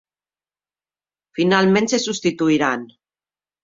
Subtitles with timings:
[1.41, 2.93] Finalment se substituiran.